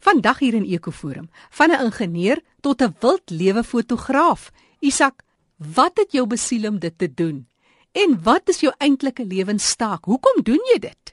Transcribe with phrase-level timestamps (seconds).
[0.00, 4.50] Vandag hier in Ekoforum, van 'n ingenieur tot 'n wildlewe fotograaf.
[4.80, 5.22] Isak,
[5.56, 7.46] wat het jou besiel om dit te doen?
[7.92, 10.04] En wat is jou eintlike lewenstaak?
[10.04, 11.12] Hoekom doen jy dit?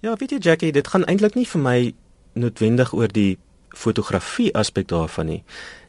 [0.00, 1.94] Ja, weet jy Jackie, dit gaan eintlik nie vir my
[2.32, 5.42] noodwendig oor die fotografie aspek daarvan nie.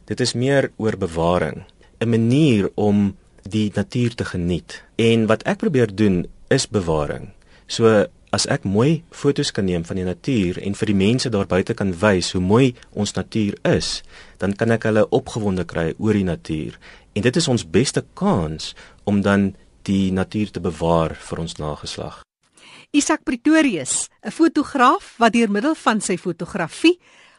[0.04, 1.64] Dit is meer oor bewaring,
[2.00, 4.82] 'n manier om die natuur te geniet.
[4.96, 7.32] En wat ek probeer doen is bewaring.
[7.66, 11.46] So as ek mooi fotos kan neem van die natuur en vir die mense daar
[11.46, 14.02] buite kan wys hoe mooi ons natuur is,
[14.38, 16.78] dan kan ek hulle opgewonde kry oor die natuur.
[17.14, 19.54] En dit is ons beste kans om dan
[19.86, 22.22] die natuur te bewaar vir ons nageslag.
[22.90, 26.98] Isak Pretorius, 'n fotograaf wat deur middel van sy fotografie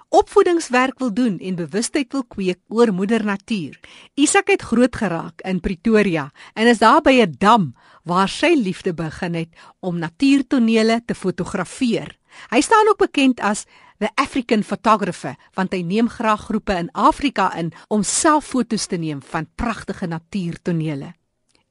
[0.10, 3.80] opvoedingswerk wil doen en bewustheid wil kweek oor moeder natuur.
[4.16, 8.94] Isak het groot geraak in Pretoria en is daar by 'n dam waar sy liefde
[8.94, 12.18] begin het om natuurtonele te fotografeer.
[12.50, 13.66] Hy staan ook bekend as
[14.00, 18.98] the African photographer want hy neem graag groepe in Afrika in om self fotos te
[18.98, 21.14] neem van pragtige natuurtonele.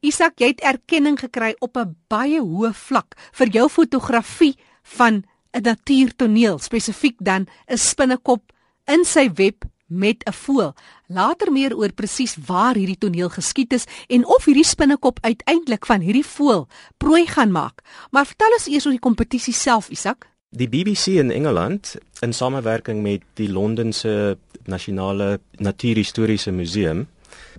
[0.00, 5.24] Isak, jy het erkenning gekry op 'n baie hoë vlak vir jou fotografie van
[5.56, 8.52] 'n natuurtoneel, spesifiek dan 'n spinnekop
[8.84, 10.74] in sy web met 'n voël.
[11.06, 16.00] Later meer oor presies waar hierdie toneel geskied is en of hierdie spinnekop uiteindelik van
[16.00, 17.82] hierdie voël prooi gaan maak.
[18.10, 20.26] Maar vertel ons eers oor die kompetisie self, Isak.
[20.50, 27.06] Die BBC in Engeland in samewerking met die Londense Nasionale Natuurhistoriese Museum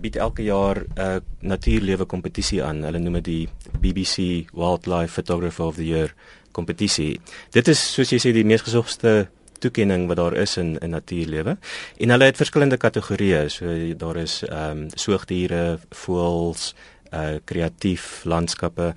[0.00, 2.82] bied elke jaar 'n natuurlewe kompetisie aan.
[2.82, 3.48] Hulle noem dit die
[3.80, 6.14] BBC Wildlife Photographer of the Year
[6.52, 7.20] kompetisie.
[7.50, 11.56] Dit is soos jy sê die mees gesogste toekenning wat daar is in in natuurlewe.
[11.98, 13.48] En hulle het verskillende kategorieë.
[13.48, 16.74] So daar is ehm um, soogdiere, voëls,
[17.12, 18.94] uh kreatief landskappe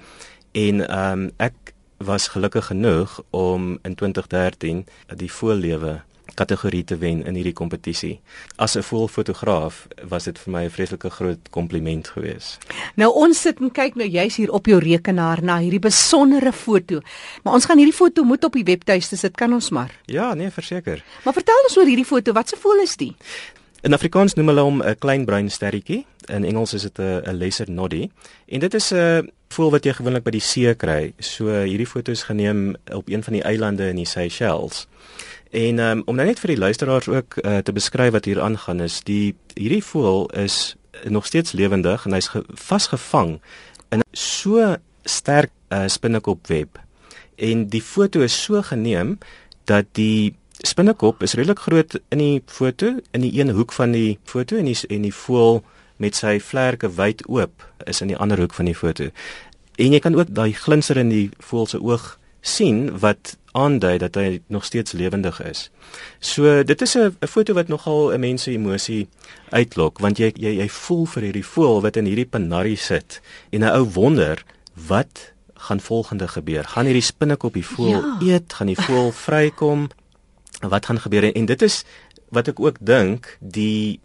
[0.52, 4.85] en ehm um, ek was gelukkig genoeg om in 2013
[5.16, 6.02] die voëllewe
[6.34, 8.20] kategorie te wen in hierdie kompetisie.
[8.56, 12.58] As 'n voelfotograaf was dit vir my 'n vreeslike groot kompliment geweest.
[12.96, 17.00] Nou ons sit en kyk nou juis hier op jou rekenaar na hierdie besondere foto.
[17.44, 20.00] Maar ons gaan hierdie foto moet op die webtuiste sit, kan ons maar.
[20.06, 21.03] Ja, nee, verseker.
[21.24, 22.34] Maar vertel ons oor hierdie foto.
[22.34, 23.14] Wat se voël is dit?
[23.81, 26.06] In Afrikaans noem hulle hom 'n klein bruin sterretjie.
[26.30, 28.09] In Engels is dit 'n lesser noddy.
[28.48, 31.14] En dit is 'n voël wat jy gewoonlik by die see kry.
[31.20, 34.88] So hierdie foto is geneem op een van die eilande in die Seychelles.
[35.52, 38.80] En um, om nou net vir die luisteraars ook uh, te beskryf wat hier aangaan
[38.80, 43.40] is, die hierdie voël is nog steeds lewendig en hy's vasgevang
[43.90, 46.80] in so sterk uh, spinnekopweb.
[47.36, 49.18] En die foto is so geneem
[49.66, 54.20] dat die spinnekop is redelik groot in die foto in die een hoek van die
[54.24, 55.64] foto en die en die voël
[56.01, 59.12] met sy vlerke wyd oop is in die ander hoek van die foto.
[59.78, 64.16] En jy kan ook daai glinster in die voël se oog sien wat aandui dat
[64.16, 65.69] hy nog steeds lewendig is.
[66.19, 69.07] So dit is 'n foto wat nogal 'n mens se emosie
[69.50, 73.61] uitlok want jy jy jy voel vir hierdie voël wat in hierdie panarie sit en
[73.61, 74.44] 'n ou wonder
[74.88, 76.63] wat gaan volgende gebeur.
[76.63, 78.17] Gaan hierdie spinnekop die voël ja.
[78.22, 78.53] eet?
[78.53, 79.90] Gaan die voël vrykom?
[80.59, 81.35] Wat gaan gebeur?
[81.35, 81.84] En dit is
[82.29, 84.00] wat ek ook dink die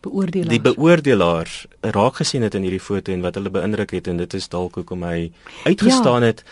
[0.00, 4.16] beoordelaars die beoordelaars raak gesien het in hierdie foto en wat hulle beïndruk het en
[4.16, 5.32] dit is dalk hoekom hy
[5.64, 6.32] uitgestaan ja.
[6.32, 6.44] het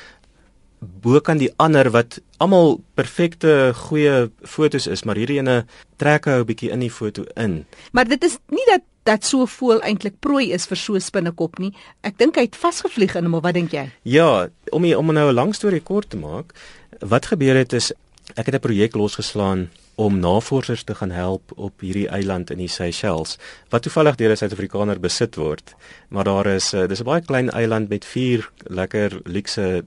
[0.84, 5.64] bo kan die ander wat almal perfekte goeie fotos is, maar hierdie ene
[6.02, 7.64] trek hou 'n bietjie in die foto in.
[7.92, 11.58] Maar dit is nie dat dat so voel eintlik prooi is vir so 'n spinnekop
[11.58, 11.72] nie.
[12.02, 13.90] Ek dink hy het vasgevlieg in hom, wat dink jy?
[14.02, 16.54] Ja, om om nou 'n lang storie kort te maak,
[17.00, 17.92] wat gebeur het is
[18.34, 22.68] ek het 'n projek losgeslaan om navorsers te gaan help op hierdie eiland in die
[22.68, 23.38] Seychelles
[23.68, 25.74] wat toevallig deur 'n Suid-Afrikaner besit word.
[26.08, 29.84] Maar daar is uh, dis 'n baie klein eiland met vier lekker luukse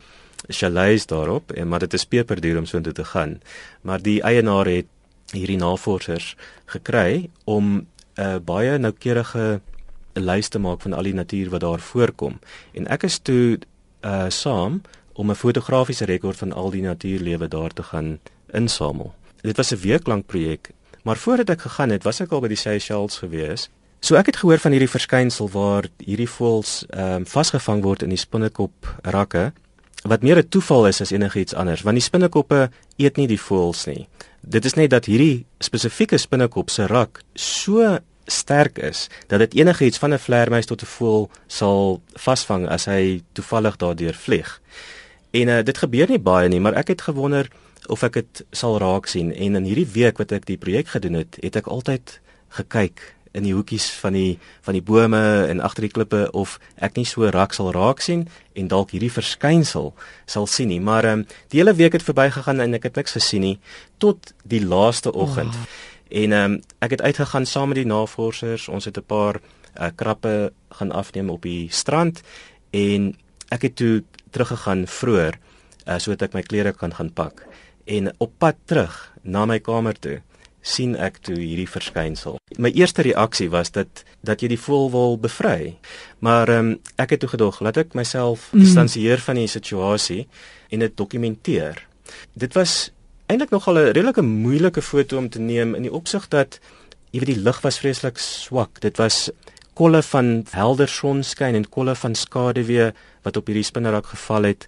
[0.47, 3.41] chalets daarop en maar dit is peperduur om so intoe te gaan.
[3.81, 4.85] Maar die eienaar het
[5.31, 6.35] hierdie navorsers
[6.66, 7.88] gekry om 'n
[8.22, 9.62] uh, baie noukeurige
[10.13, 12.40] lys te maak van al die natuur wat daar voorkom.
[12.73, 13.59] En ek is toe
[14.01, 14.81] uh saam
[15.13, 18.19] om 'n fotografiese rekord van al die natuurlewe daar te gaan
[18.51, 19.13] insamel.
[19.47, 20.69] Dit was 'n week lank projek,
[21.03, 23.70] maar voordat ek gegaan het, was ek al by die Seychelles gewees.
[23.99, 28.09] So ek het gehoor van hierdie verskynsel waar hierdie voëls ehm um, vasgevang word in
[28.09, 29.53] die spinnekop rakke
[30.03, 33.85] wat meer 'n toeval is as enigiets anders want die spinnekoppe eet nie die voëls
[33.85, 34.08] nie.
[34.41, 39.97] Dit is net dat hierdie spesifieke spinnekop se rak so sterk is dat dit enigiets
[39.97, 44.61] van 'n vleermuis tot 'n voël sal vasvang as hy toevallig daardeur vlieg.
[45.32, 47.49] En uh, dit gebeur nie baie nie, maar ek het gewonder
[47.87, 49.31] of ek dit sal raak sien.
[49.34, 52.19] En in hierdie week wat ek die projek gedoen het, het ek altyd
[52.57, 56.97] gekyk in die hoekies van die van die bome en agter die klippe of ek
[56.97, 58.25] nie so raak sal raak sien
[58.57, 59.91] en dalk hierdie verskynsel
[60.25, 60.79] sal sien nie.
[60.81, 63.57] Maar um, die hele week het verbygegaan en ek het niks gesien nie
[64.03, 65.53] tot die laaste oggend.
[65.53, 65.67] Oh.
[66.23, 68.69] en um, ek het uitgegaan saam met die navorsers.
[68.72, 69.41] Ons het 'n paar
[69.75, 72.22] uh, krappe gaan afneem op die strand
[72.72, 73.16] en
[73.51, 75.39] ek het toe teruggegaan vroeër
[75.87, 77.43] uh, sodat ek my klere kan gaan pak
[77.87, 80.19] en op pad terug na my kamer toe
[80.67, 82.37] sien ek toe hierdie verskynsel.
[82.59, 85.78] My eerste reaksie was dat dat jy die voël wil bevry.
[86.19, 88.66] Maar ehm um, ek het toe gedog, laat ek myself mm.
[88.66, 90.28] distansieer van die situasie
[90.69, 91.85] en dit dokumenteer.
[92.35, 92.91] Dit was
[93.28, 96.59] eintlik nogal 'n redelike moeilike foto om te neem in die opsig dat
[97.11, 98.81] jy weet die lig was vreeslik swak.
[98.81, 99.29] Dit was
[99.73, 102.91] kolle van helder sonskyn en kolle van skaduwee
[103.23, 104.67] wat op hierdie spinnerak geval het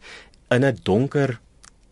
[0.49, 1.39] in 'n donker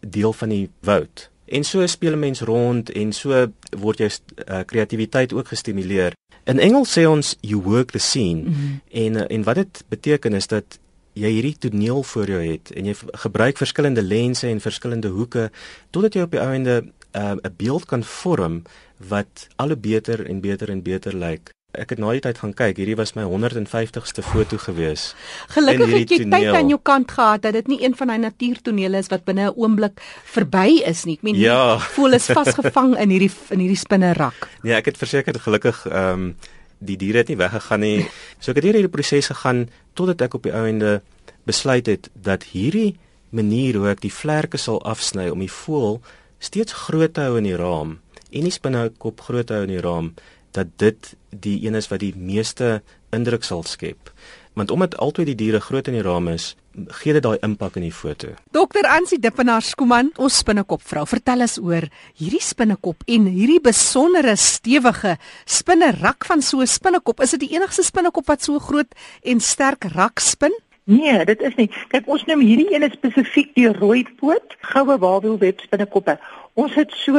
[0.10, 1.30] deel van die woud.
[1.46, 6.14] En so speel 'n mens rond en so word jou uh, kreatiwiteit ook gestimuleer.
[6.44, 8.82] In Engels sê ons you work the scene mm -hmm.
[8.92, 10.80] en uh, en wat dit beteken is dat
[11.14, 15.52] jy hierdie toneel voor jou het en jy gebruik verskillende lense en verskillende hoeke
[15.90, 16.84] totdat jy op die einde
[17.16, 18.62] uh, 'n uh, beeld kan vorm
[18.98, 22.54] wat al hoe beter en beter en beter lyk ek het na die tyd gaan
[22.58, 22.80] kyk.
[22.82, 25.14] Hierdie was my 150ste foto gewees.
[25.54, 26.34] Gelukkig het jy toneel.
[26.34, 29.50] tyd aan jou kant gehad dat dit nie een van daai natuurtonele is wat binne
[29.50, 31.16] 'n oomblik verby is nie.
[31.16, 31.80] Ek meen, ja.
[31.80, 34.50] voel is vasgevang in hierdie in hierdie spinnerak.
[34.64, 36.36] Nee, ek het verseker gelukkig ehm um,
[36.80, 38.06] die diere het nie weggegaan nie.
[38.40, 41.02] So ek het hierdie proses gegaan totdat ek op die ouende
[41.44, 42.98] besluit het dat hierdie
[43.30, 46.02] manier hoe ek die vlerke sal afsny om die voël
[46.40, 47.98] steeds groot te hou in die raam
[48.32, 50.14] en die spinnekop groot hou in die raam
[50.52, 54.12] dat dit die een is wat die meeste indruk sal skep.
[54.58, 56.56] Want omdat altyd die diere groot in die raam is,
[57.00, 58.34] gee dit daai impak in die foto.
[58.54, 64.36] Dokter Ansie Dippenaar Skuman, ons spinnekop vrou, vertel ons oor hierdie spinnekop en hierdie besondere
[64.38, 67.22] stewige spinnerak van so 'n spinnekop.
[67.22, 70.54] Is dit die enigste spinnekop wat so groot en sterk rak spin?
[70.84, 71.70] Nee, dit is nie.
[71.90, 76.18] Kyk, ons noem hierdie een spesifiek die rooipoot goue wawielweb spinnekoppe.
[76.54, 77.14] Ons het so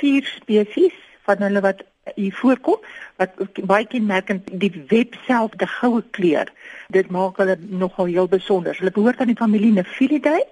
[0.00, 0.96] 4 spesies
[1.30, 1.82] van hulle wat
[2.14, 2.80] hier voorkom
[3.20, 6.48] wat baie kenmerkend die web self die goue kleur.
[6.96, 8.76] Dit maak hulle nogal heel besonder.
[8.78, 10.46] Hulle behoort aan die familie Nephilidae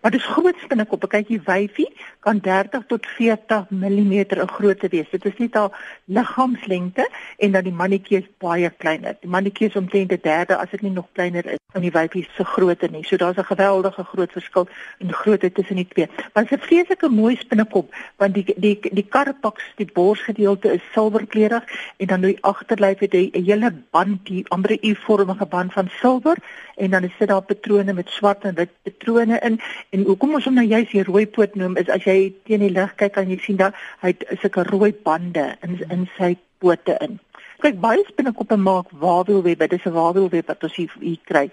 [0.00, 1.06] Maar dis groot spinnekoppe.
[1.06, 1.88] Kyk hier wyfie
[2.20, 5.10] kan 30 tot 40 mm in grootte wees.
[5.10, 7.08] Dit is net haar liggaamslengte
[7.38, 9.16] en dan die mannetjie is baie kleiner.
[9.20, 12.26] Die mannetjie is omtrent 'n derde as dit nie nog kleiner is van die wyfie
[12.36, 13.04] se grootte nie.
[13.04, 14.68] So daar's 'n geweldige groot verskil
[14.98, 16.08] in grootte tussen die twee.
[16.32, 20.82] Maar dit is 'n vreeslike mooi spinnekop want die die die karpaks, die borsgedeelte is
[20.92, 21.64] silwerkleurig
[21.96, 26.36] en dan die agterlyf het 'n hele band, die amper 'n U-vormige band van silwer
[26.78, 29.60] en dan is dit daar patrone met swart en wit patrone in
[29.90, 32.72] En hoekom ons hom nou juist die rooi poot noem is as jy teen die
[32.74, 37.16] lig kyk kan jy sien dat hy sulke rooi bande in in sy pote in.
[37.64, 41.48] Kyk baie spinnekoppe maak wawielwebbe, dis 'n wawielweb wat ons hier, hier kry.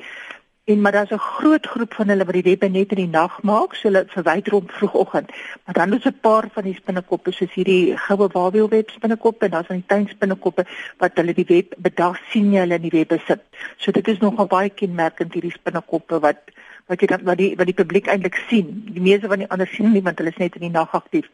[0.65, 3.41] En maar daar's 'n groot groep van hulle wat die webbe net in die nag
[3.41, 5.29] maak, so hulle verwyder hom vroegoggend.
[5.65, 9.67] Maar dan is 'n paar van die spinnekoppe soos hierdie goue wawielweb spinnekoppe en daar's
[9.67, 10.65] van die tuinspinnekoppe
[10.97, 13.41] wat hulle die web bedag sien jy hulle in die webbe sit.
[13.77, 16.41] So dit is nogal baie kenmerkend hierdie spinnekoppe wat
[16.85, 18.83] wat jy dan wat die wat die publiek eintlik sien.
[18.93, 21.29] Die meeste van die ander sien nie want hulle is net in die nag aktief.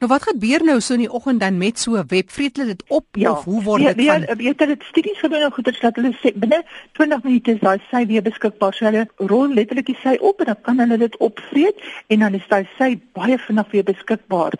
[0.00, 2.30] Nou wat gebeur nou so in die oggend dan met so 'n web?
[2.30, 3.30] Vreet hulle dit op ja.
[3.30, 5.96] of hoe word dit ja, van Ja, weet jy dit studies gedoen nou goeie dat
[5.96, 8.74] hulle sê binne 20 minute is daai sy weer beskikbaar.
[8.74, 11.76] So hulle rol letterlik die sy op en dan kan hulle dit opvreet
[12.06, 14.52] en dan is daai sy baie vinnig weer beskikbaar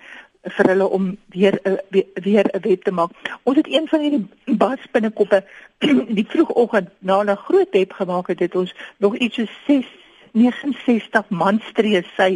[0.57, 1.61] vir hulle om weer
[1.91, 3.11] weer, weer 'n web te maak.
[3.43, 5.45] Ons het een van hierdie bas binnekoppe
[6.19, 9.87] die vroegoggend na 'n groot web gemaak het, het ons nog iets so 6
[10.33, 12.31] 69 manstreë sy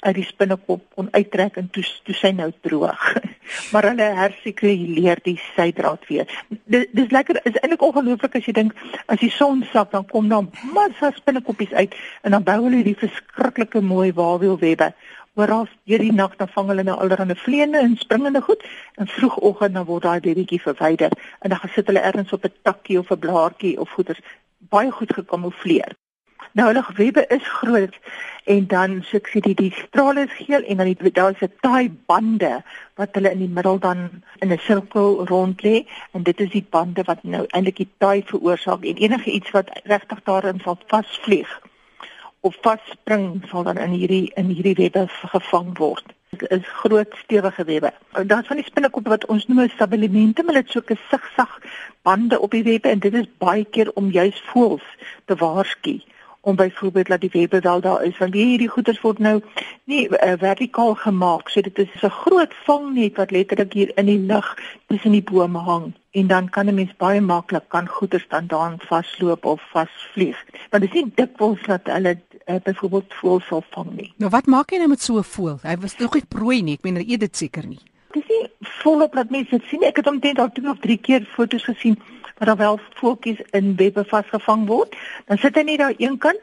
[0.00, 3.04] uit die spinnekop kon uittrek en toe toe sy nou droog.
[3.72, 6.26] maar hulle hersikuleer die sydraad weer.
[6.70, 8.74] Dis dis lekker is eintlik ongelooflik as jy dink
[9.06, 12.98] as die son sak dan kom daar massa spinnekoppies uit en dan bou hulle hierdie
[13.04, 14.92] verskriklike mooi wawielwebbe.
[15.38, 18.64] Oral hierdie nag dan vang hulle nou allerlei vleene en springende goed
[18.96, 22.54] en vroegoggend dan word daai babytjie verwyder en dan gaan sit hulle ergens op 'n
[22.62, 24.20] takkie of 'n blaartjie of goeders
[24.58, 25.96] baie goed gekamoufleer.
[26.52, 27.96] Nou hulle webbe is groot
[28.44, 31.52] en dan so ek sê die die strale is geel en dan die daar's 'n
[31.62, 32.62] taai bande
[32.98, 36.66] wat hulle in die middel dan in 'n sirkel rond lê en dit is die
[36.70, 41.60] bande wat nou eintlik die taai veroorsaak en enige iets wat regtig daarin sal vasvlieg
[42.40, 46.16] of vasspring sal dan in hierdie in hierdie webbe gevang word
[46.48, 47.92] is groot stewige webbe.
[48.26, 51.58] Daar's van die spinnekoppe wat ons noem stabilimente, maar dit is so 'n sigsag
[52.02, 54.86] bande op die webbe en dit is baie keer om juis voels
[55.24, 56.00] te waarsku
[56.40, 59.40] om byvoorbeeld dat die webbe wel daar is want hierdie goeders word nou
[59.84, 64.18] nie uh, vertikaal gemaak so dit is 'n groot vangnet wat letterlik hier in die
[64.18, 65.92] lug tussen die bome hang.
[66.10, 70.44] En dan kan 'n mens baie maklik kan goeders dan daan vasloop of vasvlieg.
[70.70, 74.12] Want dit is nie dikwels dat hulle uh, byvoorbeeld voel sal vang nie.
[74.16, 75.58] Nou wat maak jy nou met so 'n voël?
[75.62, 77.80] Hy was nog nie prooi nie ek meen hy eet dit seker nie.
[78.10, 81.28] Dis nie volop dat mense dit sien ek het omtrent al twee of drie keer
[81.34, 81.98] foto's gesien
[82.40, 84.96] waar daar wel voeltjies in webbe vasgevang word.
[85.26, 86.40] Dan sit hy net daar een kant.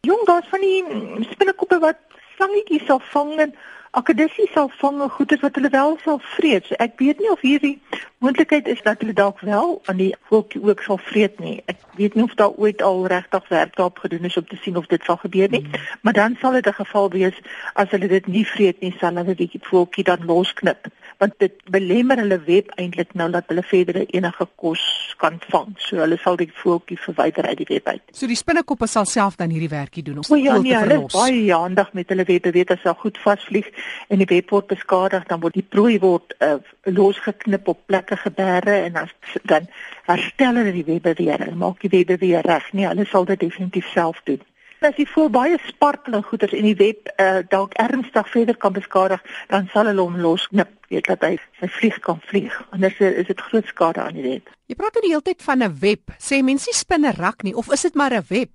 [0.00, 0.84] Jong, daar's van die
[1.30, 1.96] spinnekoppe wat
[2.36, 3.54] slangetjies sal vang en
[3.96, 6.66] akkedissie sal vang en goedes wat hulle wel sal vreet.
[6.68, 7.78] So ek weet nie of hierdie
[8.20, 11.62] moontlikheid is dat hulle dalk wel aan die voeltjie ook sal vreet nie.
[11.72, 14.76] Ek weet nie of daar ooit al regtig werk daarop gedoen is om te sien
[14.76, 15.62] of dit sal gebeur nie.
[15.64, 15.88] Mm.
[16.02, 17.40] Maar dan sal dit 'n geval wees
[17.72, 22.20] as hulle dit nie vreet nie, sal hulle die voeltjie dan losknip want dit belemmer
[22.22, 24.82] hulle web eintlik nou dat hulle verder enige kos
[25.18, 25.74] kan vang.
[25.78, 28.02] So hulle sal die voeltjie verwyder uit die web uit.
[28.12, 31.52] So die spinnekoppe sal self dan hierdie werkie doen om ja, nee, hulle is baie
[31.52, 32.48] handig met hulle web.
[32.54, 33.70] Weet as hulle goed vasvlieg
[34.08, 38.80] en die web word beskadig, dan word die prooi word uh, losgeknip op plekke geberre
[38.88, 39.14] en as,
[39.50, 39.68] dan
[40.08, 41.38] herstel hulle die web weer.
[41.38, 42.72] Hulle maak die web weer reg.
[42.72, 44.42] Nee, hulle sal dit definitief self doen
[44.84, 49.22] as jy voel baie sparkelende goeders en die web uh, dalk ernstig verder kan beskadig,
[49.48, 52.54] dan sal hulle hom losknip, weet dat hy sy vlieg kan vlieg.
[52.70, 54.52] Anders is dit groot skade aan die web.
[54.66, 56.14] Jy praat nou die hele tyd van 'n web.
[56.18, 58.50] Sê mense nie spinnerak nie of is dit maar 'n web?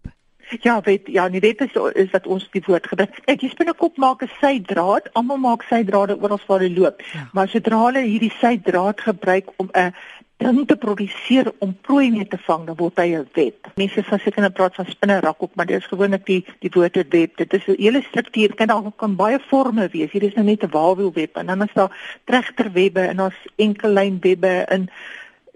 [0.62, 3.20] Ja, weet ja, nie web is is wat ons die woord gebruik.
[3.30, 5.10] Ek jy spinnekop maak 'n sydraad.
[5.14, 7.02] Almal maak sydrade oral waar hulle loop.
[7.14, 7.30] Ja.
[7.34, 9.94] Maar sodra hulle hierdie sydraad gebruik om 'n
[10.40, 13.68] ding te produseer om prooi mee te vang, dan word hy 'n web.
[13.76, 16.96] Mense sê seker nou praat van spinnerak ook, maar dit is gewoonlik die die woord
[16.96, 17.38] het web.
[17.38, 20.12] Dit is 'n hele struktuur, kan daar kan baie forme wees.
[20.12, 24.90] Hier is nou net 'n walwielweb en dan is daar tregterwebbe en daar's enkellynwebbe en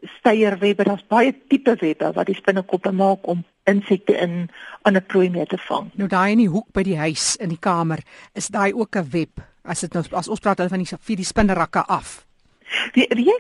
[0.02, 0.84] steierwebbe.
[0.84, 4.50] Daar's baie tipe webbe wat die spinnekoppe maak om insekte in
[4.82, 5.92] aan 'n prooi mee te vang.
[5.94, 8.00] Nou daai in die hoek by die huis in die kamer,
[8.34, 9.42] is daai ook 'n web?
[9.63, 12.25] As dit nou as ons praat van die vir die spinnerakke af.
[12.93, 13.34] Die die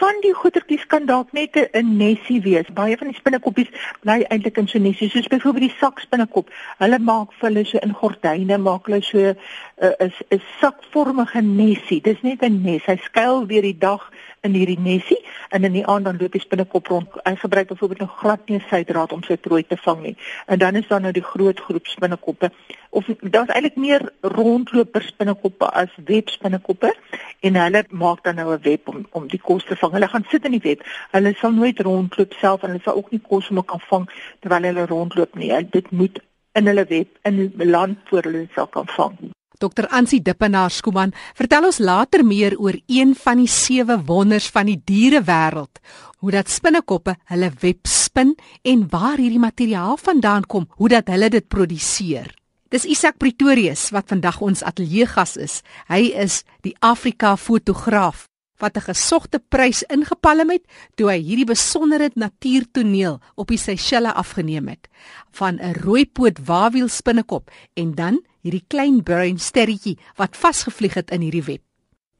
[0.00, 2.66] van die goetertjies kan dalk net 'n nesie wees.
[2.74, 6.50] Baie van die spinnekoppies bly eintlik in so nesie, soos byvoorbeeld die sakspinnekop.
[6.78, 9.36] Hulle maak vir hulle so in gordyne, maak hulle so 'n
[9.82, 12.00] uh, 'n sakvormige nesie.
[12.00, 12.84] Dis net 'n nes.
[12.86, 14.10] Hy skuil weer die dag
[14.42, 17.08] in hierdie nesie en in die aand dan loop die spinnekop rond.
[17.24, 20.16] Hy gebruik byvoorbeeld 'n glad nie sydraad om sy prooi te vang nie.
[20.46, 22.50] En dan is daar nou die groot groep spinnekoppe
[22.90, 26.94] of daar's eintlik meer rondloper spinnekoppe as webspinnekoppe
[27.40, 29.92] en hulle maak dan nou 'n web om om die kos te vang.
[29.92, 30.82] Hulle gaan sit in die web.
[31.10, 34.08] Hulle sal nooit rondloop self en hulle sal ook nie kos om kan vang
[34.40, 35.52] terwyl hulle rondloop nie.
[35.70, 36.20] Dit moet
[36.52, 39.16] in hulle web in land voor hulle sal kan vang.
[39.62, 44.66] Dr Ansie Dippenaar Skuman, vertel ons later meer oor een van die sewe wonders van
[44.66, 45.78] die dierewêreld,
[46.18, 51.30] hoe dat spinnekoppe hulle web spin en waar hierdie materiaal vandaan kom, hoe dat hulle
[51.30, 52.34] dit produseer.
[52.72, 55.60] Dis Isak Pretorius wat vandag ons ateljee gas is.
[55.92, 58.31] Hy is die Afrika fotograaf
[58.62, 60.64] wat 'n gesogte prys ingepalm het
[60.94, 64.88] toe hy hierdie besondere natuurtoneel op die Seychelles afgeneem het
[65.30, 71.20] van 'n rooipoot wawiel spinnekop en dan hierdie klein bruin sterretjie wat vasgevlieg het in
[71.20, 71.62] hierdie web.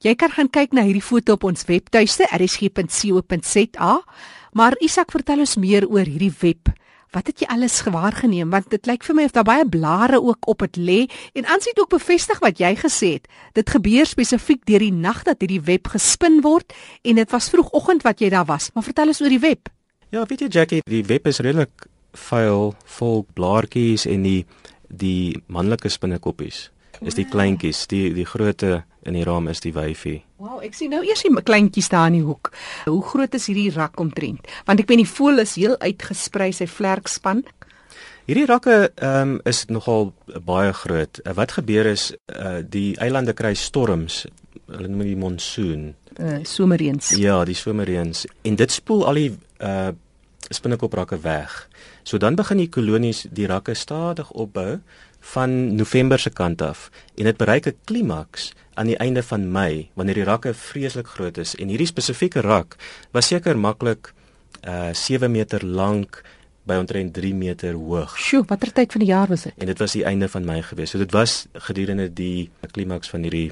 [0.02, 4.02] Jy kan gaan kyk na hierdie foto op ons webtuiste rsg.co.za,
[4.52, 6.72] maar Isak vertel ons meer oor hierdie web
[7.12, 10.20] Wat het jy alles gewaar geneem want dit lyk vir my of daar baie blare
[10.22, 10.98] ook op dit lê
[11.36, 13.28] en aansit ook bevestig wat jy gesê het.
[13.52, 16.72] Dit gebeur spesifiek deur die nag dat hierdie web gespin word
[17.04, 18.70] en dit was vroegoggend wat jy daar was.
[18.72, 19.68] Maar vertel ons oor die web.
[20.12, 24.42] Ja, weet jy Jackie, die web is redelik vuil, vol blaartjies en die
[24.92, 26.66] die manlike spinnekoppies
[27.00, 30.20] is die kleintjies, die die grootte in die raam is die wyfie.
[30.42, 32.48] Wow, ek sien nou eers die kleintjies daar in die hoek.
[32.88, 34.48] Hoe groot is hierdie rak omtrent?
[34.66, 37.44] Want ek weet die voël is heel uitgesprei sy vlerkspan.
[38.26, 40.10] Hierdie rakke ehm um, is nogal
[40.42, 41.20] baie groot.
[41.22, 44.24] Uh, wat gebeur is uh, die eilande kry storms.
[44.66, 45.92] Hulle noem dit monsoon.
[46.18, 47.12] Uh, somerreëns.
[47.22, 49.30] Ja, die somerreëns en dit spoel al die
[49.62, 49.92] uh
[50.52, 51.52] spinnekoprakke weg.
[52.02, 54.80] So dan begin die kolonies die rakke stadig opbou
[55.22, 59.90] van November se kant af en dit bereik 'n klimaks aan die einde van Mei
[59.94, 62.76] wanneer die rakke vreeslik groot is en hierdie spesifieke rak
[63.12, 64.12] was seker maklik
[64.68, 66.22] uh 7 meter lank
[66.62, 68.14] by omtrent 3 meter hoog.
[68.18, 69.54] Sjoe, watter tyd van die jaar was dit?
[69.58, 70.90] En dit was die einde van Mei gewees.
[70.90, 73.50] So dit was gedurende die klimaks van hierdie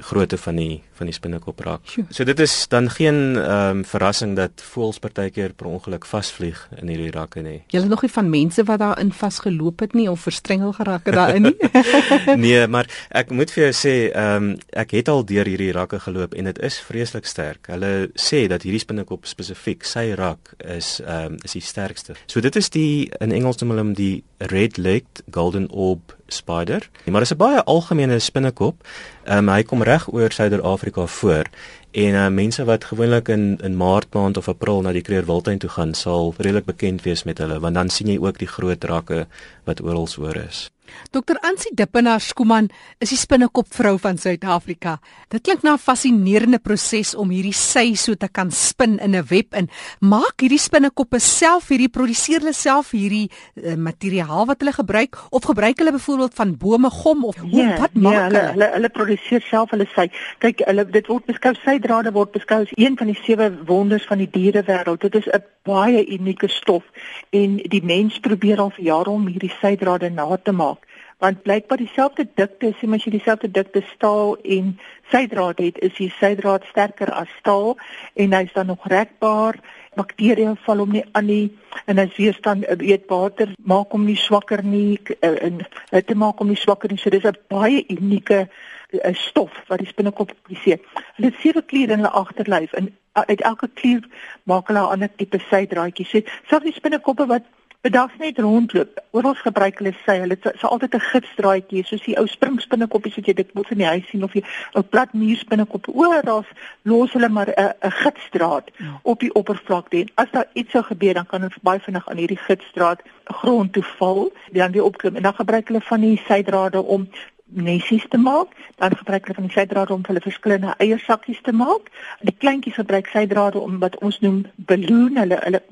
[0.00, 1.88] grootte van die van die spinnekop raak.
[2.14, 6.88] So dit is dan geen ehm um, verrassing dat voëls partykeer per ongeluk vasvlieg in
[6.88, 7.62] hierdie rakke nie.
[7.72, 11.14] Jy het nog nie van mense wat daarin vasgeloop het nie of verstrengel geraak het
[11.14, 11.56] daarin nie.
[12.46, 15.98] nee, maar ek moet vir jou sê, ehm um, ek het al deur hierdie rakke
[16.00, 17.66] geloop en dit is vreeslik sterk.
[17.74, 22.14] Hulle sê dat hierdie spinnekop spesifiek, sy rak is ehm um, is die sterkste.
[22.26, 26.88] So dit is die in Engels noem hulle hom die red-legged golden orb spider.
[27.04, 28.76] Maar dit is 'n baie algemene spinnekop.
[29.24, 31.44] Ehm um, hy kom reg oor Suider-Afrika voor
[31.90, 35.70] en uh, mense wat gewoonlik in in Maart maand of April na die Kreerwiltuin toe
[35.70, 39.26] gaan, sal redelik bekend wees met hulle want dan sien jy ook die groot rakke
[39.64, 40.73] wat oral oor is.
[41.10, 41.38] Dr.
[41.42, 44.98] Ansie Dippenaar Skuman is die spinnekopvrou van Suid-Afrika.
[45.30, 49.24] Dit klink na 'n fascinerende proses om hierdie sy so te kan spin in 'n
[49.28, 49.68] web in.
[50.00, 55.44] Maak hierdie spinnekoppe self hierdie produseer hulle self hierdie uh, materiaal wat hulle gebruik of
[55.44, 58.44] gebruik hulle byvoorbeeld van bome gom of hoe, ja, wat maak ja, hulle?
[58.52, 60.10] Hulle hulle produseer self hulle sy.
[60.38, 64.18] Kyk, hulle dit word beskou sydrade word beskou as een van die sewe wonders van
[64.18, 65.00] die dierewêreld.
[65.00, 66.84] Dit is 'n baie unieke stof
[67.30, 70.83] en die mens probeer al vir jare om hierdie sydrade na te maak
[71.24, 74.74] want blykbaar dieselfde dikte, sê as jy dieselfde dikte staal en
[75.12, 77.78] sydraad het, is die sydraad sterker as staal
[78.20, 79.56] en hy's dan nog rekbaar.
[79.96, 81.46] Bakterieë val hom nie aan nie
[81.88, 85.62] en hy's weerstand weet water maak hom nie swakker nie eh, en
[85.94, 87.00] dit maak hom nie swakker nie.
[87.00, 88.48] So dis 'n baie unieke
[88.90, 90.80] eh, stof wat die spinnekop produseer.
[91.16, 94.02] Hulle het sewe kliere in hulle agterlyf en uit elke klier
[94.44, 96.10] maak hulle 'n ander tipe sydraadjies.
[96.10, 97.44] So, selfs die spinnekoppe wat
[97.84, 99.00] bedags net rondloop.
[99.12, 103.26] Oral gebruik hulle sy, hulle sal so altyd 'n gidsdraadjie, soos die ou springspinnekoppies wat
[103.28, 105.90] jy dit moet in die huis sien of die ou plat muurspinnekop.
[105.92, 106.44] Oral
[106.82, 109.00] los hulle maar 'n 'n gidsdraad ja.
[109.02, 110.00] op die oppervlakte.
[110.00, 113.72] En as daar iets sou gebeur, dan kan hulle baie vinnig aan hierdie gidsdraad grond
[113.72, 117.08] toe val, dan weer opklim en dan gebruik hulle van die sydrade om
[117.54, 121.90] nesies te maak, dan gebruik hulle van die sydrade om hulle verskillende eiersakkies te maak.
[122.20, 125.62] Die kleintjies gebruik sydrade om wat ons noem balloon, hulle hulle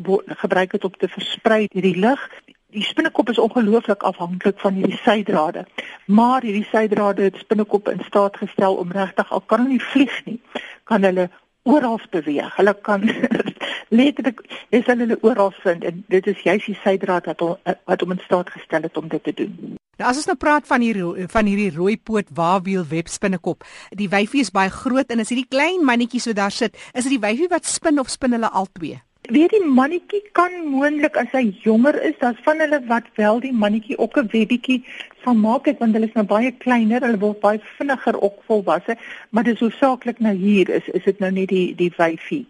[0.42, 2.22] gebruik dit om te versprei hierdie lug.
[2.72, 5.66] Die spinnekop is ongelooflik afhanklik van hierdie sydrade.
[6.06, 10.24] Maar hierdie sydrade het spinnekop in staat gestel om regtig al kan hulle nie vlieg
[10.24, 10.40] nie,
[10.84, 11.28] kan hulle
[11.62, 12.56] oral beweeg.
[12.56, 13.04] Hulle kan
[13.98, 17.44] letterlik is hulle oral vind en dit is juist die sydraad wat
[17.84, 19.78] wat om in staat gestel het om dit te doen.
[20.00, 23.66] Nou as ons nou praat van hier van hierdie rooi poot waawiel webspinnekop,
[24.00, 27.18] die wyfie is baie groot en as hierdie klein mannetjies wat daar sit, is dit
[27.18, 28.94] die wyfie wat spin of spin hulle albei?
[29.28, 33.52] Weet die mannetjie kan moontlik as hy jonger is, dan van hulle wat wel die
[33.52, 34.80] mannetjie ook 'n webietjie
[35.24, 38.96] sal maak het want hulle is nou baie kleiner, hulle word baie vinniger ook volwasse,
[39.30, 42.46] maar dis hoofsaaklik nou hier is is dit nou nie die die wyfie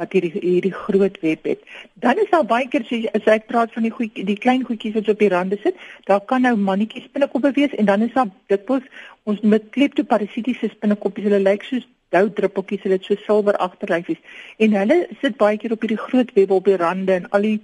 [0.00, 1.62] wat hierdie hierdie groot web het.
[2.04, 5.10] Dan is daar baie keer as jy praat van die goedjie die klein goedjies wat
[5.12, 5.76] op die rande sit,
[6.08, 8.86] daar kan nou mannetjies spinnekoppe wees en dan is daar dikwels
[9.28, 14.22] ons met kleptoparasitiese spinnekoppies, hulle lyk soos dou druppeltjies, hulle het so silwer agterlyfies
[14.58, 17.58] en hulle sit baie keer op hierdie groot web op die rande en al die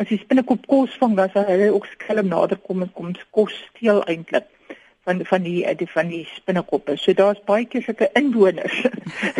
[0.00, 3.56] as die spinnekop kos vang, dan sal hulle ook skelm nader kom en kom kos
[3.66, 4.46] steel eintlik
[5.04, 6.96] van van die die van die spinnekoppe.
[6.96, 8.78] So daar's baie keer sulke inwoners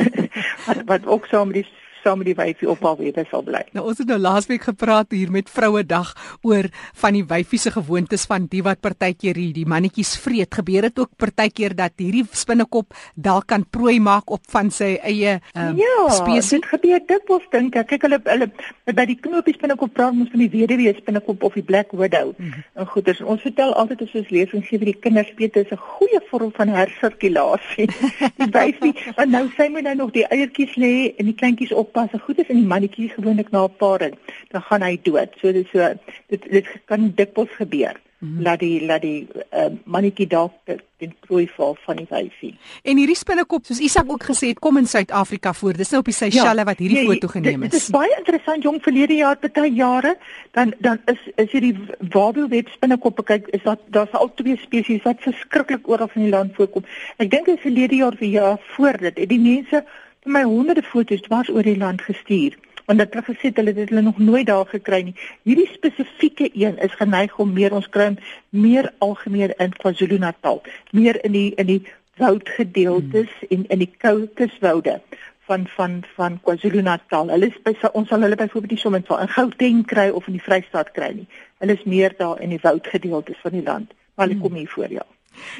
[0.66, 1.68] wat wat ook saam met die
[2.02, 3.62] saam met die wyfie op haar weer sal bly.
[3.76, 6.14] Nou ons het nou laasweek gepraat hier met Vrouedag
[6.46, 6.68] oor
[7.02, 10.54] van die wyfie se gewoontes van die wat partykeer die mannetjies vreet.
[10.54, 15.38] Gebeur dit ook partykeer dat hierdie spinnekop dalk kan prooi maak op van sy eie
[15.54, 16.60] um, ja, spesies?
[16.60, 17.90] Dit gebeur dikwels dink ek.
[17.94, 18.50] Kyk hulle hulle
[18.96, 22.32] by die knopies spinnekop praat ons van die weduwee spinnekop of die black widow.
[22.36, 22.64] Mm -hmm.
[22.74, 25.54] En goed, dus ons vertel altyd as ons lees en sê vir die kinders weet
[25.54, 27.88] dit is 'n goeie vorm van hersirkulasie.
[28.42, 31.89] die wyfie, en nou sy moet nou nog die eiertjies lê en die kleintjies op
[31.90, 34.14] oppas goed is in die mannetjie gewoonlik na 'n paar en
[34.50, 35.34] dan gaan hy dood.
[35.40, 35.94] So dis so
[36.28, 37.96] dit dit kan dikwels gebeur.
[38.20, 38.42] Mm -hmm.
[38.42, 40.52] laat die laat die uh, mannetjie dalk
[40.98, 42.50] den prooi val van die wyfie.
[42.82, 45.72] En hierdie spinnekop soos Isak ook gesê het kom in Suid-Afrika voor.
[45.72, 47.70] Dis nou op die Seychelles ja, wat hierdie nee, foto geneem is.
[47.70, 50.16] Dit is baie interessant jong verlede jaar baie jare
[50.50, 55.24] dan dan is is hierdie wabielweb spinnekoppe kyk is dat daar's al twee spesies wat
[55.24, 56.84] verskriklik oral in die land voorkom.
[57.16, 59.84] Ek dink dit is verlede jaar vir jaar voor dit het die mense
[60.24, 62.58] vir my honderde foto's dwars oor die land gestuur
[62.90, 65.14] want dit het gesê hulle het hulle nog nooit daar gekry nie.
[65.46, 68.08] Hierdie spesifieke een is geneig om meer ons kry
[68.50, 71.82] meer algemeen in KwaZulu-Natal, meer in die in die
[72.18, 73.50] woudgedeeltes hmm.
[73.50, 74.98] en in die koue kuswoude
[75.46, 77.30] van van van KwaZulu-Natal.
[77.30, 80.44] Hulle is by ons sal hulle byvoorbeeld nie sommer in Gauteng kry of in die
[80.48, 81.28] Vrystaat kry nie.
[81.62, 84.48] Hulle is meer daar in die woudgedeeltes van die land, maar hulle hmm.
[84.48, 85.06] kom hier voor ja.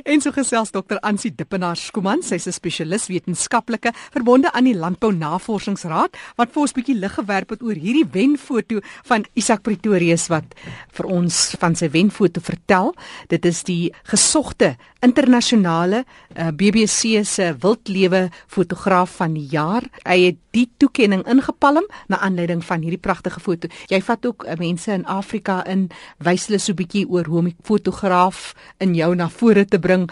[0.04, 0.98] En so gesels Dr.
[1.02, 6.72] Ansie Dippenaar Skuman, sy's 'n spesialis wetenskaplike verbonde aan die Landbou Navorsingsraad wat vir ons
[6.72, 10.44] bietjie lig gewerp het oor hierdie wenfoto van Isak Pretorius wat
[10.92, 12.94] vir ons van sy wenfoto vertel.
[13.28, 19.84] Dit is die gesogte internasionale uh, eh, BBC se wildlewe fotograaf van die jaar.
[20.04, 23.68] Hy het die toekenning ingepalm na aanleiding van hierdie pragtige foto.
[23.90, 25.88] Jy vat ook uh, mense in Afrika in
[26.24, 30.10] wys hulle so bietjie oor hoe om 'n fotograaf in jou na vore te bring.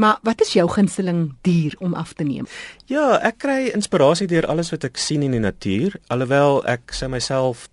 [0.00, 2.48] Maar wat is jou gunsteling dier om af te neem?
[2.90, 7.10] Ja, ek kry inspirasie deur alles wat ek sien in die natuur, alhoewel ek sou
[7.12, 7.68] myself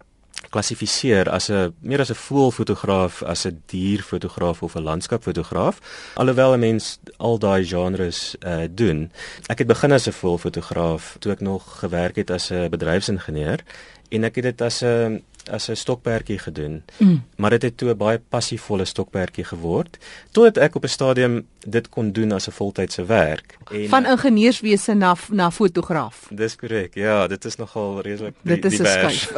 [0.50, 5.80] klassifiseer as 'n meer as 'n voelfotograaf, as 'n dierfotograaf of 'n landskapfotograaf,
[6.16, 9.12] alhoewel 'n mens al daai genres uh, doen.
[9.48, 13.60] Ek het begin as 'n voelfotograaf toe ek nog gewerk het as 'n bedryfsingenieur
[14.10, 16.84] en ek het dit as 'n as 'n stokperdjie gedoen.
[16.98, 17.24] Mm.
[17.36, 19.98] Maar dit het toe 'n baie passievolle stokperdjie geword
[20.32, 23.58] totdat ek op 'n stadium dit kon doen as 'n voltydse werk.
[23.72, 26.28] En van ingenieurswese na na fotograaf.
[26.32, 26.94] Dis korrek.
[26.94, 29.32] Ja, dit is nogal redelik Dit is 'n skuif.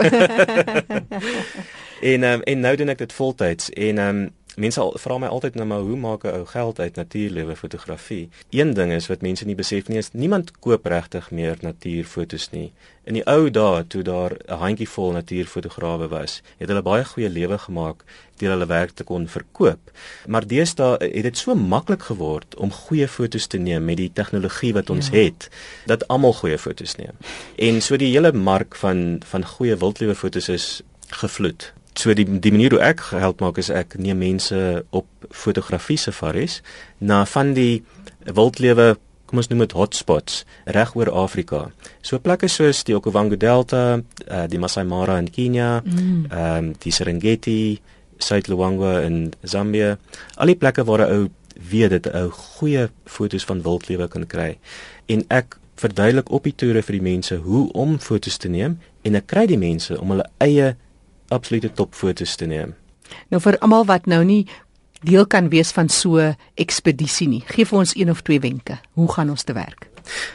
[2.12, 5.66] en um, en nou doen ek dit voltyds en um, Mense vra my altyd nou
[5.66, 8.30] maar hoe maak 'n ou geld uit natuurlewe fotografie?
[8.50, 12.72] Een ding is wat mense nie besef nie is niemand koop regtig meer natuurfotos nie.
[13.04, 17.58] In die ou dae toe daar 'n handjievol natuurfotograwe was, het hulle baie goeie lewe
[17.58, 18.04] gemaak
[18.38, 19.92] deur hulle werk te kon verkoop.
[20.28, 24.74] Maar deesdae het dit so maklik geword om goeie fotos te neem met die tegnologie
[24.74, 25.18] wat ons ja.
[25.18, 25.50] het
[25.86, 27.16] dat almal goeie fotos neem.
[27.56, 32.52] En so die hele mark van van goeie wildlewe fotos is gevloed so die die
[32.52, 36.62] manier hoe ek gehelp maak is ek neem mense op fotografie safaris
[37.00, 37.84] na van die
[38.26, 38.96] wildlewe
[39.32, 40.42] kom ons noem dit hotspots
[40.76, 41.70] reg oor Afrika.
[42.04, 45.92] So plekke soos die Okavango Delta, uh, die Masai Mara in Kenia, mm.
[45.96, 46.68] ehm mm.
[46.68, 47.80] um, die Serengeti,
[48.22, 49.96] Suid-Luangwa in Zambia,
[50.36, 51.30] al die plekke waar 'n ou
[51.72, 54.58] weet dit 'n goeie fotos van wildlewe kan kry.
[55.08, 59.16] En ek verduidelik op die toere vir die mense hoe om fotos te neem en
[59.16, 60.76] ek kry die mense om hulle eie
[61.32, 62.76] absolute topfoto's te neem.
[63.30, 64.46] Nou vir almal wat nou nie
[65.02, 68.80] deel kan wees van so 'n ekspedisie nie, gee vir ons een of twee wenke.
[68.94, 69.90] Hoe gaan ons te werk?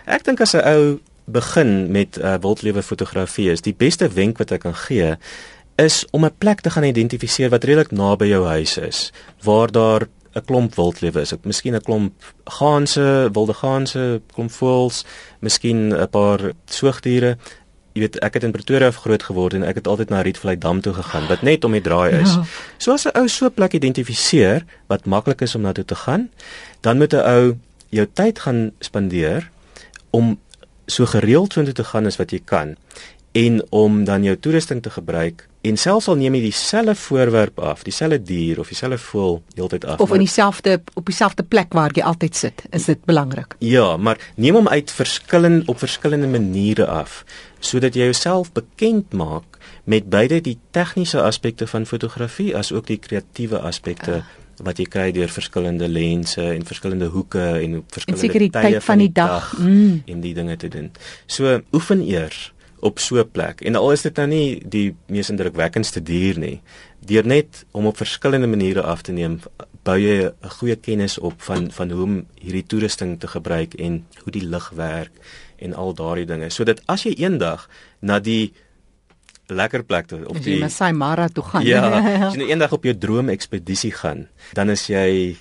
[0.07, 4.51] Ek dink as 'n ou begin met uh, wildlewe fotografie is die beste wenk wat
[4.51, 5.17] ek kan gee
[5.77, 10.09] is om 'n plek te gaan identifiseer wat redelik naby jou huis is waar daar
[10.37, 11.33] 'n klomp wildlewe is.
[11.33, 12.13] Ek miskien 'n klomp
[12.45, 15.05] gaanse, wilde gaanse, klomp voëls,
[15.41, 17.39] miskien 'n paar soogdiere
[17.97, 20.83] jy weet ek het in Pretoria groot geword en ek het altyd na Rietvlei dam
[20.85, 22.35] toe gegaan wat net om die draai is.
[22.37, 22.45] Ja.
[22.77, 25.95] So as 'n ou so 'n plek identifiseer wat maklik is om na toe te
[25.95, 26.29] gaan,
[26.83, 27.57] dan moet 'n ou
[27.89, 29.49] jou tyd gaan spandeer
[30.11, 30.39] om
[30.87, 32.77] so gereeld so te gaan as wat jy kan
[33.33, 37.83] en om dan jou toerusting te gebruik en selfs al neem jy dieselfde voorwerp af,
[37.87, 40.01] dieselfde dier of dieselfde voël heeltyd af.
[40.01, 43.57] Of in dieselfde op dieselfde plek waar jy altyd sit, is dit belangrik.
[43.59, 47.25] Ja, maar neem hom uit verskillende op verskillende maniere af
[47.67, 52.99] sodat jy jouself bekend maak met beide die tegniese aspekte van fotografie as ook die
[53.03, 54.25] kreatiewe aspekte uh.
[54.67, 59.51] wat jy kry deur verskillende lense en verskillende hoeke en verskillende tye van die dag,
[59.51, 60.03] dag mm.
[60.07, 60.93] en die dinge te doen.
[61.27, 63.61] So oefen eers op so 'n plek.
[63.61, 66.61] En al is dit nou nie die mees indrukwekkendste dier nie,
[67.01, 69.41] deur net om op verskillende maniere af te neem,
[69.83, 74.07] bou jy 'n goeie kennis op van van hoe om hierdie toerusting te gebruik en
[74.23, 75.13] hoe die lig werk
[75.57, 76.51] en al daardie dinge.
[76.51, 77.69] Sodat as jy eendag
[78.01, 78.53] na die
[79.47, 81.65] lekker plek toe op die Masai Mara toe gaan.
[81.67, 81.91] Ja
[82.27, 84.27] as jy nou eendag op jou droom ekspedisie gaan
[84.59, 85.37] dan is jy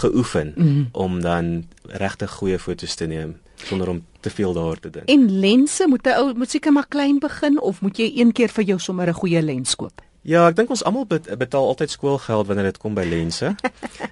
[0.00, 4.90] geoefen mm om dan regtig goeie foto's te neem sonder om te veel daar te
[4.90, 5.08] dink.
[5.08, 8.48] En lense moet jy ou moet seker maar klein begin of moet jy een keer
[8.48, 10.02] vir jou sommer 'n goeie lens koop?
[10.22, 13.54] Ja, ek dink ons almal betaal altyd skoolgeld wanneer dit kom by lense.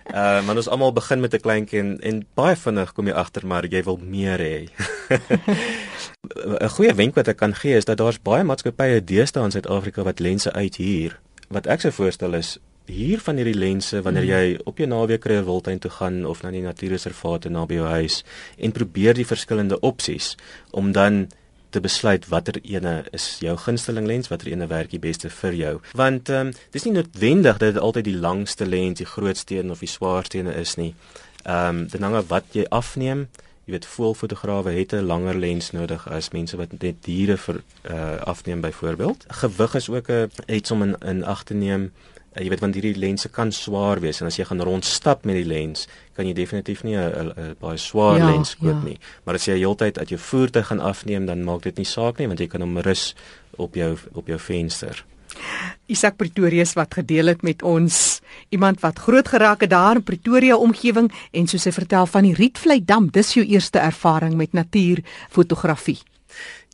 [0.09, 3.47] Uh, maar ons almal begin met 'n kleintjie en, en baie vinnig kom jy agter
[3.47, 4.69] maar jy wil meer hê.
[6.65, 10.03] 'n Goeie wenk wat ek kan gee is dat daar's baie maatskappye deesdae in Suid-Afrika
[10.03, 11.21] wat lense uithuur.
[11.49, 14.31] Wat ek sou voorstel is hier van hierdie lense wanneer mm.
[14.31, 18.23] jy op jou naweek kry wildtuin toe gaan of na die natuurreservaat naby jou huis
[18.57, 20.37] en probeer die verskillende opsies
[20.71, 21.27] om dan
[21.71, 25.75] te besluit watter ene is jou gunsteling lens, watter ene werk die beste vir jou.
[26.01, 29.71] Want ehm um, dis nie noodwendig dat dit altyd die langste lens, die grootste een
[29.71, 30.95] of die swaarste een is nie.
[31.45, 33.29] Ehm um, dit hang af wat jy afneem.
[33.69, 38.17] Jy weet voelfotograwe het 'n langer lens nodig as mense wat net diere vir uh,
[38.25, 39.25] afneem byvoorbeeld.
[39.29, 41.93] Gewig is ook 'n iets om in, in ag te neem.
[42.39, 45.41] Uh, jy weet want hierdie lense kan swaar wees en as jy gaan rondstap met
[45.41, 48.85] die lens, kan jy definitief nie 'n baie swaar ja, lens koop ja.
[48.85, 48.99] nie.
[49.25, 52.27] Maar as jy heeltyd uit jou voertuig gaan afneem, dan maak dit nie saak nie
[52.27, 53.15] want jy kan hom rus
[53.57, 55.05] op jou op jou venster.
[55.87, 58.21] Isak Pretorius wat gedeel het met ons
[58.51, 62.35] iemand wat groot geraak het daar in Pretoria omgewing en soos hy vertel van die
[62.35, 65.99] Rietvlei dam dis jou eerste ervaring met natuurfotografie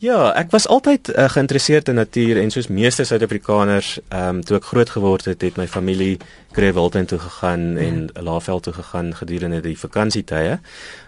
[0.02, 4.56] Ja, ek was altyd uh, geïnteresseerd in natuur en soos meeste Suid-Afrikaners, ehm um, toe
[4.56, 6.18] ek groot geword het, het my familie
[6.52, 8.22] Krewilton toe gegaan en ja.
[8.22, 10.58] Laagveld toe gegaan gedurende die vakansietye.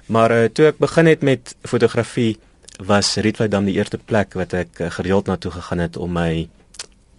[0.06, 2.36] Maar uh, toe ek begin het met fotografie,
[2.78, 6.12] was Rietvlei dam die eerste plek wat ek uh, gereeld na toe gegaan het om
[6.12, 6.46] my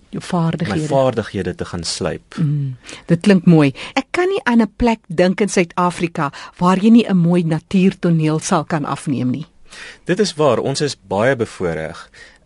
[0.10, 2.38] jou vaardighede my vaardighede te gaan slyp.
[2.39, 3.73] Mm, dit klink mooi.
[3.93, 8.39] Ek kan nie aan 'n plek dink in Suid-Afrika waar jy nie 'n mooi natuurtoneel
[8.39, 9.45] sal kan afneem nie.
[10.06, 11.95] Dit is waar ons is baie bevoordeel.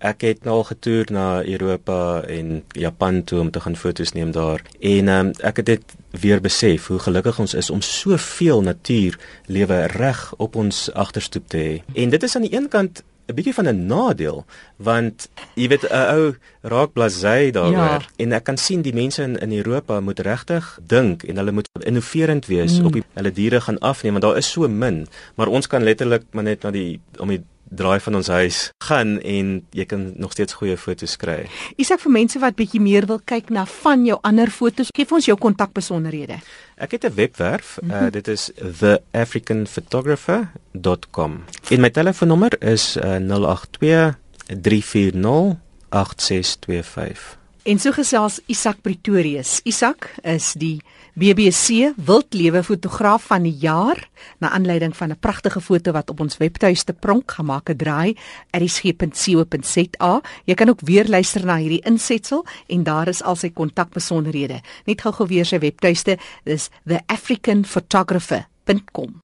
[0.01, 4.31] Ek het nou al getoer na Europa en Japan toe om te gaan foto's neem
[4.33, 9.19] daar en um, ek het dit weer besef hoe gelukkig ons is om soveel natuur
[9.45, 11.75] lewe reg op ons agterstoep te hê.
[11.93, 14.45] En dit is aan die een kant 'n bietjie van 'n nadeel
[14.77, 18.09] want jy weet 'n ou raak blasé daaroor ja.
[18.17, 21.69] en ek kan sien die mense in in Europa moet regtig dink en hulle moet
[21.79, 22.85] innoverend wees mm.
[22.85, 26.23] op die hulle diere gaan afneem want daar is so min maar ons kan letterlik
[26.31, 30.31] maar net na die om die draai van ons huis gaan en jy kan nog
[30.35, 31.49] steeds goeie foto's kry.
[31.81, 35.15] Isak vir mense wat bietjie meer wil kyk na van jou ander foto's, gee vir
[35.21, 36.37] ons jou kontakbesonderhede.
[36.77, 38.05] Ek het 'n webwerf, mm -hmm.
[38.05, 41.43] uh, dit is theafricanphotographer.com.
[41.69, 44.15] En my telefoonnommer is uh, 082
[44.61, 45.55] 340
[45.89, 47.40] 8625.
[47.61, 49.59] En so gesels Isak Pretorius.
[49.69, 50.81] Isak is die
[51.13, 54.01] BBC Wildlewe fotograaf van die jaar
[54.41, 58.17] na aanleiding van 'n pragtige foto wat op ons webtuiste pronk gemaak het draai
[58.49, 60.21] erisg.co.za.
[60.45, 64.61] Jy kan ook weer luister na hierdie insetsel en daar is al sy kontakbesonderhede.
[64.85, 69.21] Net gou-gou weer sy webtuiste, dis theafricanphotographer.com.